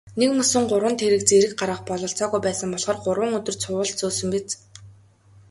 Нэгмөсөн 0.19 0.63
гурван 0.69 0.95
тэрэг 1.01 1.21
зэрэг 1.29 1.51
гаргах 1.59 1.81
бололцоогүй 1.89 2.39
байсан 2.43 2.69
болохоор 2.71 2.99
гурван 3.05 3.31
өдөр 3.39 3.55
цувуулж 3.61 3.93
зөөсөн 3.99 4.29
биз. 4.33 4.47